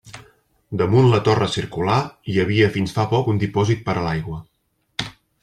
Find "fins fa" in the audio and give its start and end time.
2.79-3.07